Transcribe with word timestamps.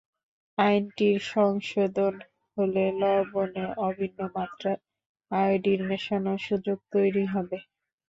আইনটির 0.57 1.17
সংশোধন 1.29 2.13
হলে 2.57 2.83
লবণে 3.01 3.65
অভিন্ন 3.87 4.19
মাত্রায় 4.35 4.79
আয়োডিন 5.31 5.81
মেশানোর 5.89 6.39
সুযোগ 6.47 6.77
তৈরি 6.93 7.23
হবে। 7.33 7.57